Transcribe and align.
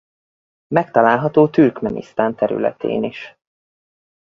Megtalálható 0.67 1.47
Türkmenisztán 1.47 2.35
területén 2.35 3.03
is. 3.03 3.35